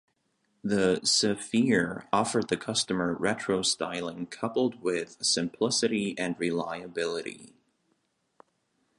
The 0.63 0.99
Zephyr 1.05 2.07
offered 2.11 2.47
the 2.49 2.57
customer 2.57 3.13
retro 3.13 3.61
styling 3.61 4.25
coupled 4.25 4.81
with 4.81 5.15
simplicity 5.23 6.17
and 6.17 6.35
reliability. 6.39 7.53